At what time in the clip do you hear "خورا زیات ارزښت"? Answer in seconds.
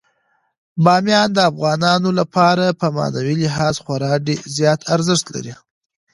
3.83-5.25